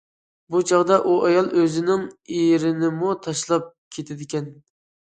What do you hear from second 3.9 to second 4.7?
كېتىدىكەن.